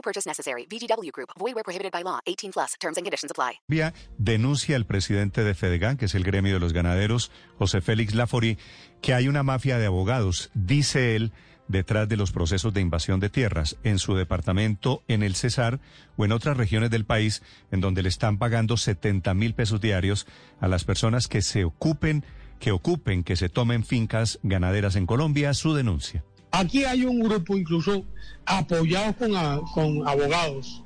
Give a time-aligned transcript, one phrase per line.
[0.00, 0.66] No purchase necessary.
[0.66, 1.28] VGW Group.
[1.38, 2.20] Void where prohibited by law.
[2.24, 2.74] 18 plus.
[2.80, 3.60] Terms and conditions apply.
[3.68, 8.14] Colombia denuncia al presidente de Fedegan, que es el gremio de los ganaderos, José Félix
[8.14, 8.56] Lafori,
[9.02, 11.32] que hay una mafia de abogados, dice él,
[11.68, 15.80] detrás de los procesos de invasión de tierras en su departamento, en el Cesar
[16.16, 20.26] o en otras regiones del país, en donde le están pagando 70 mil pesos diarios
[20.60, 22.24] a las personas que se ocupen,
[22.58, 26.24] que ocupen, que se tomen fincas ganaderas en Colombia, su denuncia.
[26.50, 28.04] Aquí hay un grupo incluso
[28.44, 29.32] apoyado con,
[29.72, 30.82] con abogados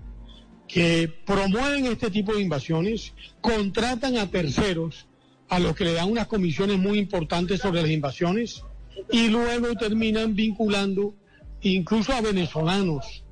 [0.69, 5.06] que promueven este tipo de invasiones, contratan a terceros
[5.48, 8.62] a los que le dan unas comisiones muy importantes sobre las invasiones
[9.11, 11.15] y luego terminan vinculando
[11.61, 13.25] incluso a venezolanos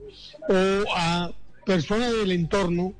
[0.48, 1.32] o a
[1.64, 2.94] personas del entorno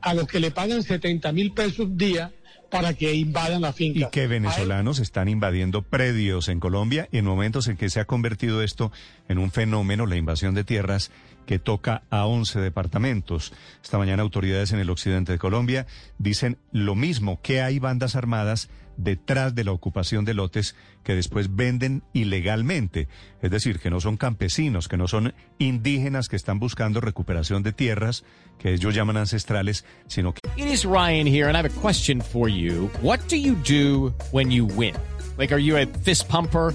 [0.00, 2.32] a los que le pagan 70 mil pesos día
[2.70, 3.98] para que invadan la finca.
[4.00, 8.62] Y que venezolanos están invadiendo predios en Colombia en momentos en que se ha convertido
[8.62, 8.92] esto
[9.28, 11.10] en un fenómeno, la invasión de tierras,
[11.48, 13.54] que toca a 11 departamentos.
[13.82, 15.86] Esta mañana autoridades en el occidente de Colombia
[16.18, 18.68] dicen lo mismo, que hay bandas armadas
[18.98, 23.08] detrás de la ocupación de lotes que después venden ilegalmente.
[23.40, 27.72] Es decir, que no son campesinos, que no son indígenas que están buscando recuperación de
[27.72, 28.24] tierras,
[28.58, 32.20] que ellos llaman ancestrales, sino que It is Ryan here, and I have a question
[32.20, 32.90] for you.
[33.00, 34.94] What do you do when you win?
[35.38, 36.74] Like, are you a fist pumper?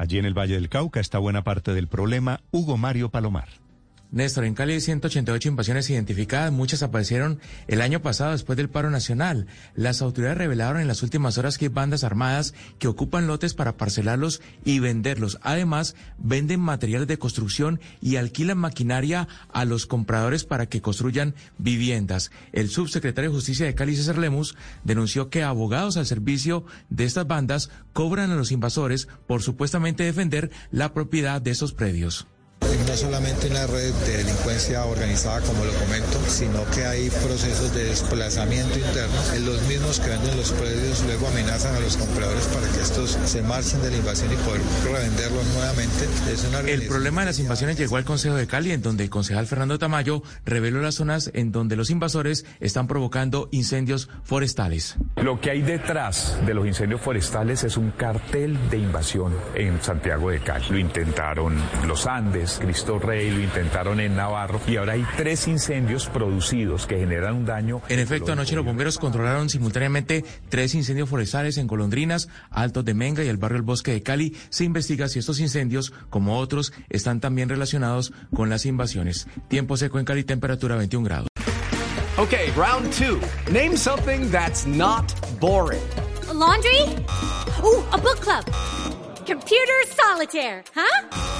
[0.00, 2.40] allí en el Valle del Cauca, está buena parte del problema.
[2.52, 3.48] Hugo Mario Palomar.
[4.12, 7.38] Néstor, en Cali hay 188 invasiones identificadas, muchas aparecieron
[7.68, 9.46] el año pasado después del paro nacional.
[9.76, 13.76] Las autoridades revelaron en las últimas horas que hay bandas armadas que ocupan lotes para
[13.76, 15.38] parcelarlos y venderlos.
[15.42, 22.32] Además, venden materiales de construcción y alquilan maquinaria a los compradores para que construyan viviendas.
[22.50, 27.28] El subsecretario de Justicia de Cali, César Lemus, denunció que abogados al servicio de estas
[27.28, 32.26] bandas cobran a los invasores por supuestamente defender la propiedad de esos predios.
[32.90, 37.84] No solamente una red de delincuencia organizada, como lo comento, sino que hay procesos de
[37.84, 39.14] desplazamiento interno.
[39.32, 43.16] En los mismos que venden los predios luego amenazan a los compradores para que estos
[43.26, 46.08] se marchen de la invasión y poder revenderlos nuevamente.
[46.32, 49.10] Es una El problema de las invasiones llegó al Consejo de Cali, en donde el
[49.10, 54.96] concejal Fernando Tamayo reveló las zonas en donde los invasores están provocando incendios forestales.
[55.14, 60.30] Lo que hay detrás de los incendios forestales es un cartel de invasión en Santiago
[60.30, 60.66] de Cali.
[60.70, 61.54] Lo intentaron
[61.86, 66.98] los Andes, Cristo Rey, lo intentaron en Navarro y ahora hay tres incendios producidos que
[66.98, 67.82] generan un daño.
[67.88, 73.22] En efecto, anoche los bomberos controlaron simultáneamente tres incendios forestales en Golondrinas, Altos de Menga
[73.22, 74.36] y el barrio El Bosque de Cali.
[74.48, 79.28] Se investiga si estos incendios, como otros, están también relacionados con las invasiones.
[79.48, 81.28] Tiempo seco en Cali, temperatura 21 grados.
[82.18, 83.18] Okay, round two.
[83.50, 85.80] Name something that's not boring.
[86.40, 86.80] laundry?
[87.62, 88.44] Ooh, a book club.
[89.26, 91.39] Computer solitaire, huh?